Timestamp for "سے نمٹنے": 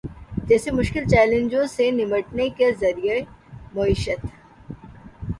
1.67-2.47